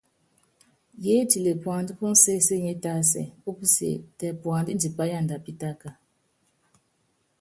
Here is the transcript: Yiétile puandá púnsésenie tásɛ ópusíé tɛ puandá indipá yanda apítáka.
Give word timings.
Yiétile 1.03 1.51
puandá 1.61 1.91
púnsésenie 1.99 2.75
tásɛ 2.83 3.23
ópusíé 3.49 3.93
tɛ 4.17 4.27
puandá 4.41 4.69
indipá 4.73 5.03
yanda 5.11 5.33
apítáka. 5.37 5.89